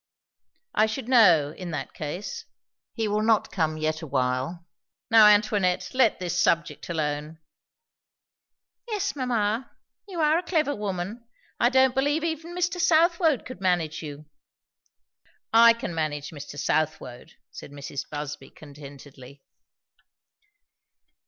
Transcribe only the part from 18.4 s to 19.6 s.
contentedly.